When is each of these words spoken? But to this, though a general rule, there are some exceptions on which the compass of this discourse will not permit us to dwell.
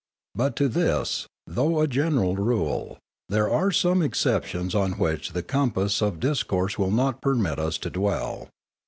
But 0.33 0.55
to 0.55 0.67
this, 0.67 1.27
though 1.45 1.79
a 1.79 1.85
general 1.87 2.35
rule, 2.35 2.97
there 3.29 3.47
are 3.47 3.69
some 3.69 4.01
exceptions 4.01 4.73
on 4.73 4.93
which 4.93 5.33
the 5.33 5.43
compass 5.43 6.01
of 6.01 6.15
this 6.19 6.39
discourse 6.39 6.79
will 6.79 6.89
not 6.89 7.21
permit 7.21 7.59
us 7.59 7.77
to 7.77 7.91
dwell. 7.91 8.49